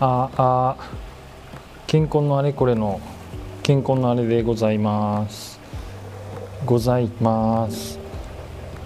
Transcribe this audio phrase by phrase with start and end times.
[0.00, 0.76] ああ
[1.86, 3.00] 健康のあれこれの
[3.62, 5.60] 健康のあれでございます。
[6.66, 8.00] ございます。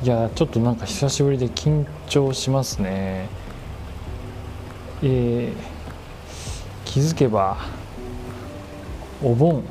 [0.02, 3.28] いやちょっとなんか久しぶりで緊張しますね。
[5.02, 5.54] えー、
[6.84, 7.56] 気づけば
[9.22, 9.64] お盆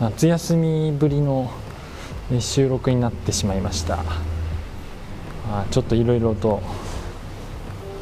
[0.00, 1.50] 夏休みぶりの
[2.40, 3.98] 収録になってしまいました。
[5.50, 6.62] あちょっといろいろと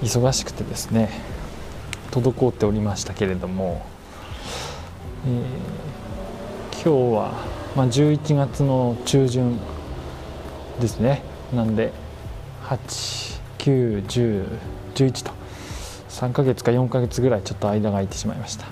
[0.02, 1.35] 忙しくてですね。
[2.20, 3.84] 滞っておりましたけれども、
[5.26, 7.32] えー、今日は、
[7.76, 9.58] まあ、11月の中旬
[10.80, 11.22] ですね。
[11.54, 11.92] なんで
[12.64, 15.32] 891011と
[16.08, 18.66] 3ヶ月か4ヶ月ぐらいちょっと間が空いてしまいました。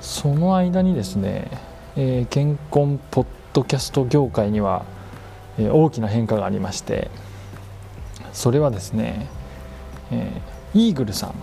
[0.00, 1.50] その間にですね、
[1.96, 4.84] えー、健康ポッドキャスト業界には、
[5.58, 7.10] えー、大きな変化がありまして
[8.32, 9.28] それはですね、
[10.10, 11.34] えー、イーグルさん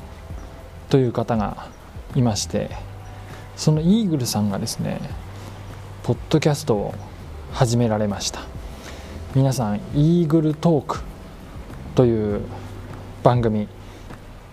[0.92, 1.70] という方が
[2.16, 2.70] いまして
[3.56, 5.00] そのイーグルさんがですね
[6.03, 6.94] ポッドキャストを
[7.53, 8.42] 始められました。
[9.34, 11.00] 皆さんイーグルトーク
[11.95, 12.42] という
[13.23, 13.69] 番組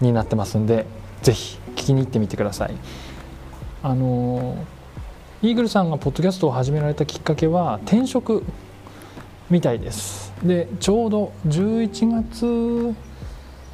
[0.01, 0.87] になってますんで
[1.23, 2.75] ぜひ聞きに行ってみてください。
[3.83, 4.57] あの
[5.43, 8.45] イーグルさんがポッドキャストを始められたきっかけは転職
[9.51, 10.33] みたいです。
[10.45, 12.95] でちょうど11月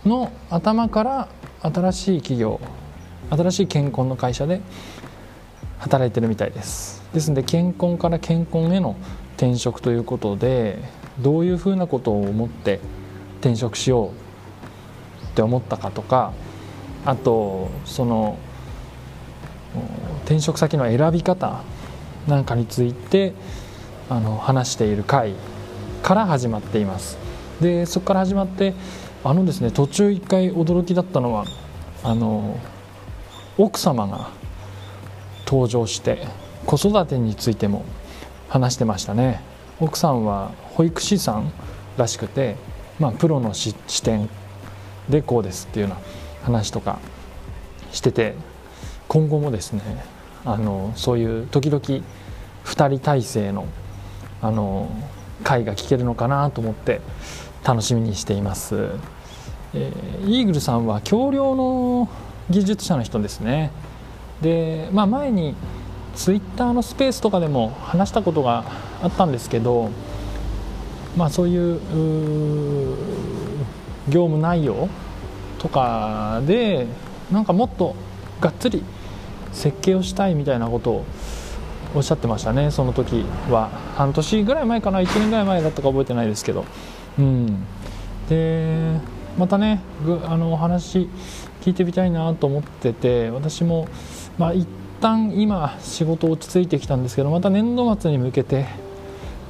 [0.07, 1.29] の頭から
[1.65, 2.61] 新しい企業
[3.31, 4.61] 新しい健康の会社で
[5.79, 7.03] 働いてるみたいです。
[7.15, 8.97] ですので健康から健康への
[9.37, 10.79] 転職ということで
[11.19, 12.81] どういうふうなことを思って
[13.41, 14.11] 転職しよう
[15.25, 16.33] って思ったかとか
[17.05, 18.39] あとその
[20.25, 21.63] 転職先の選び方
[22.29, 23.33] なんかについて
[24.09, 25.35] あの話している回
[26.03, 27.19] から始まっています。
[27.61, 28.75] でそこから始まって
[29.25, 31.47] あのですね途中一回驚きだったのは
[32.03, 32.61] あの
[33.57, 34.29] 奥様が
[35.47, 36.27] 登場して
[36.67, 37.85] 子育てについても
[38.49, 39.41] 話してましたね。
[39.81, 41.51] 奥さんは保育士さん
[41.97, 42.57] らしくて、
[43.01, 44.29] まあ、プロの視点
[45.09, 46.01] でこうですっていうような
[46.45, 46.99] 話とか
[47.91, 48.35] してて
[49.09, 49.83] 今後もですね
[50.45, 51.83] あのそういう時々
[52.65, 53.67] 2人体制の
[54.41, 54.89] あの
[55.43, 57.01] 会が聞けるのかなと思って
[57.65, 58.91] 楽しみにしています。
[59.75, 62.09] えー、イーグルさんは橋梁の
[62.49, 63.71] 技術者の人ですね
[64.41, 65.57] で、まあ、前に
[66.15, 68.65] ツイッターのスペースとかでも話したことが
[69.03, 69.91] あったんですけど、
[71.17, 71.81] まあ、そういう
[74.09, 74.89] 業務内容
[75.59, 76.87] とかで
[77.33, 77.97] なんかもっと
[78.41, 78.85] がっつり
[79.53, 81.05] 設計をしたいみたいなことを
[81.95, 83.71] おっしゃってましたねその時は。
[83.97, 86.65] 半年ぐらい前かな1年ぐらい前だったか覚えてないですけど。
[87.19, 87.65] うん。
[88.29, 88.99] で
[89.39, 89.81] またね
[90.27, 91.09] あのお話
[91.63, 93.89] 聞いてみたいなと思ってて私も
[94.39, 94.69] まあ一
[95.01, 98.67] 旦今仕事落ち着いてきたんですけどまた年度末に向けて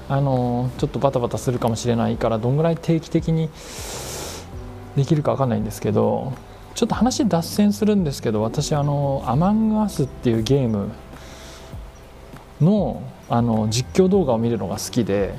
[0.09, 3.49] あのちょっとバタバタするかもしれないからどんぐらい定期的に
[4.97, 6.33] できるか分かんないんですけど
[6.75, 10.91] ちょっと話脱線するんですけど私あの「アマングアス」っていうゲーム
[12.61, 15.35] のあの実況動画を見るのが好きで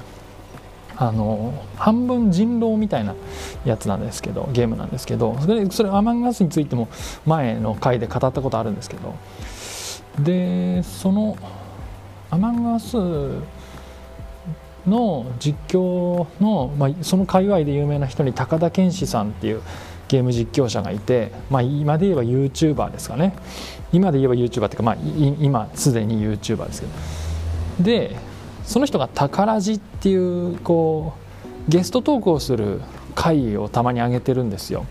[0.97, 3.15] あの半分人狼みたいな
[3.63, 6.87] やつなんですけどゲームなんですけどそれそれアマンガスについても
[7.25, 9.15] 前の回で語ったことあるんですけど。
[10.19, 11.37] でその
[12.29, 12.97] アマンガス
[14.87, 19.61] の実況の、まあ、その界隈で有名な人に高田健志さんっていう
[20.07, 23.35] ゲーム実況者がいて、まあ、今で言えば YouTuber ですかね。
[23.91, 24.97] 今で言えば YouTuber っていうか、まあ、
[25.39, 26.93] 今すでに YouTuber ですけど。
[27.83, 28.15] で
[28.63, 31.13] その人が「宝地」っていうこ
[31.67, 32.81] うゲストトークをする
[33.13, 34.85] 回をたまに上げてるんですよ。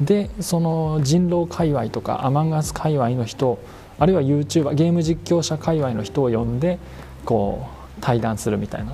[0.00, 3.58] でその人狼界隈とかアマンガス界隈の人
[3.98, 6.78] あるいは YouTuber ゲーム実況者界隈の人を呼んで
[7.24, 8.92] こう対談するみたいな。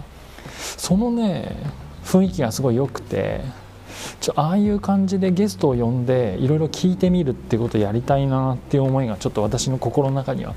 [0.76, 1.56] そのね
[2.04, 3.40] 雰囲気がすごい良くて
[4.20, 10.54] ちょああいう感じでゲストを呼んでいろいろ聞いてみるってことをやりたいなっていう思いがちょっと私の心の中には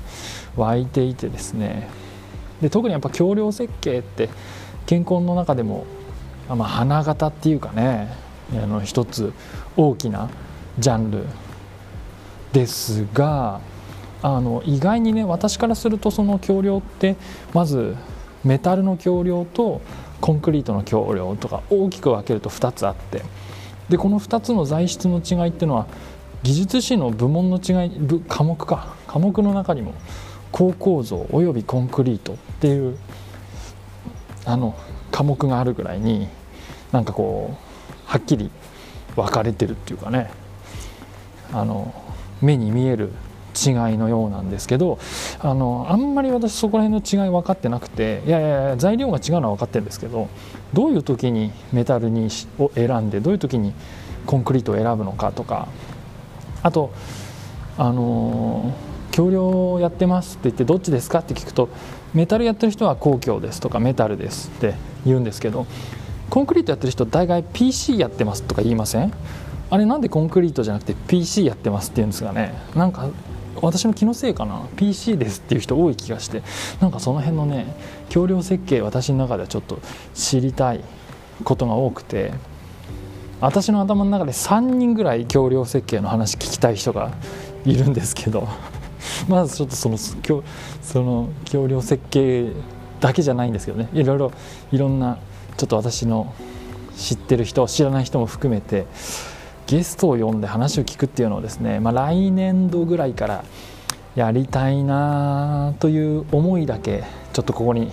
[0.56, 1.88] 湧いていてですね。
[2.60, 4.28] で特にやっぱ橋梁設計って
[4.86, 5.86] 健康の中でも、
[6.48, 8.12] まあ、花形っていうかね
[8.52, 9.32] あの一つ
[9.76, 10.28] 大きな
[10.78, 11.24] ジャンル
[12.52, 13.60] ですが
[14.22, 17.16] あの意外にね私からするとその橋梁って
[17.54, 17.96] まず
[18.44, 19.80] メタルの橋梁と
[20.20, 23.22] コンクリートの橋梁とか大きく分けると2つあって
[23.88, 25.86] でこの2つの材質の違いっていうのは
[26.42, 28.94] 技術士の部門の違い科目か。
[29.06, 29.92] 科目の中にも
[30.52, 32.96] 高構造およびコンクリートっていう
[34.44, 34.74] あの
[35.10, 36.28] 科目があるぐらいに
[36.92, 38.50] なんかこうはっきり
[39.16, 40.30] 分かれてるっていうかね。
[41.52, 41.92] あの
[42.40, 43.12] 目に見える
[43.66, 44.98] 違いのようなんですけど
[45.40, 50.28] あのあんまり私そこら辺の違い分かってなくていやいや材料が違うのは分かってるんですけど
[50.72, 52.28] どういう時にメタルに
[52.58, 53.72] を選んでどういう時に
[54.26, 55.68] コンクリートを選ぶのかとか
[56.62, 56.92] あと
[57.78, 58.74] あの
[59.12, 61.68] 橋梁やってますって言ってどっちですかって聞くと
[62.14, 64.74] メタルやってる人は公共ですとかメタルですって
[65.04, 65.66] 言うんですけど
[66.28, 69.12] コンクリートやってる人大概 PC やってますとか言いません？
[69.68, 72.54] あれなんでコンクリートじゃなくて PC やってますって言うんですがね？
[72.76, 73.08] なんか
[73.62, 74.66] 私の気のせいかな。
[74.76, 76.42] PC ですっていう人多い気がして。
[76.80, 77.66] なんかその辺のね
[78.10, 79.78] 橋梁設計私の中ではちょっと
[80.14, 80.82] 知りたい
[81.44, 82.32] ことが多くて。
[83.40, 87.10] 私の頭の中で3人ぐらい橋梁設計の話聞きたい人が
[87.64, 88.48] いるんですけど。
[89.28, 92.52] まずちょっとそのその橋梁設計
[93.00, 93.88] だけじゃないんですけどね。
[93.94, 94.32] いろいろ
[94.72, 95.18] いろんな
[95.56, 96.32] ちょっと私の
[96.96, 98.86] 知ってる人知らない人も含めて。
[99.70, 103.44] ゲストを呼んで話を聞くっていうのをですね、まあ、来年度ぐらいから
[104.16, 107.92] やりたいなという思いだけちょっとここに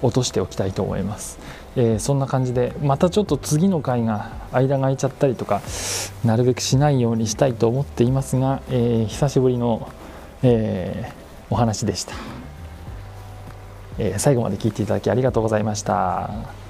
[0.00, 1.38] 落としておきたいと思います、
[1.76, 5.60] えー、そんな感じでまたちょっと次の回が間が空いちゃったりとか
[6.24, 9.92] なるべくしないようにしたいと思っていますが、えー、久しぶりの、
[10.42, 11.14] えー、
[11.50, 12.14] お話でした、
[13.98, 16.67] え最後まで聞いていただきありがとうございました。